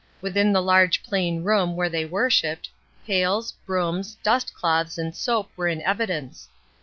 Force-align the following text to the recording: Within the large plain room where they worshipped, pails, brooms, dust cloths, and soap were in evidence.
Within 0.19 0.51
the 0.51 0.63
large 0.63 1.03
plain 1.03 1.43
room 1.43 1.75
where 1.75 1.87
they 1.87 2.05
worshipped, 2.05 2.67
pails, 3.05 3.51
brooms, 3.67 4.15
dust 4.23 4.51
cloths, 4.51 4.97
and 4.97 5.15
soap 5.15 5.51
were 5.55 5.67
in 5.67 5.79
evidence. 5.83 6.49